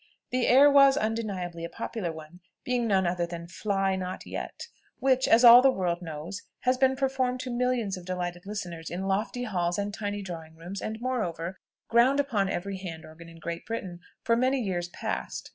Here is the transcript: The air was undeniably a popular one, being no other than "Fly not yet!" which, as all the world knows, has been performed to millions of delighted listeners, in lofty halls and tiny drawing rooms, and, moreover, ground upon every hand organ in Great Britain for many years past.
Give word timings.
The 0.31 0.47
air 0.47 0.67
was 0.67 0.97
undeniably 0.97 1.63
a 1.63 1.69
popular 1.69 2.11
one, 2.11 2.39
being 2.63 2.87
no 2.87 3.05
other 3.05 3.27
than 3.27 3.45
"Fly 3.47 3.95
not 3.95 4.25
yet!" 4.25 4.65
which, 4.97 5.27
as 5.27 5.43
all 5.45 5.61
the 5.61 5.69
world 5.69 6.01
knows, 6.01 6.41
has 6.61 6.75
been 6.75 6.95
performed 6.95 7.39
to 7.41 7.51
millions 7.51 7.97
of 7.97 8.05
delighted 8.05 8.47
listeners, 8.47 8.89
in 8.89 9.03
lofty 9.03 9.43
halls 9.43 9.77
and 9.77 9.93
tiny 9.93 10.23
drawing 10.23 10.55
rooms, 10.55 10.81
and, 10.81 10.99
moreover, 11.01 11.59
ground 11.87 12.19
upon 12.19 12.49
every 12.49 12.77
hand 12.77 13.05
organ 13.05 13.29
in 13.29 13.37
Great 13.37 13.63
Britain 13.67 13.99
for 14.23 14.35
many 14.35 14.59
years 14.59 14.87
past. 14.89 15.49